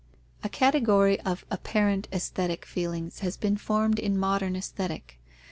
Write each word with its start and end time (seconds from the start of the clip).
_A 0.43 0.49
category 0.49 1.19
of 1.19 1.45
apparent 1.51 2.07
aesthetic 2.11 2.65
feelings 2.65 3.19
has 3.19 3.37
been 3.37 3.55
formed 3.55 3.99
in 3.99 4.17
modern 4.17 4.55
Aesthetic. 4.55 5.19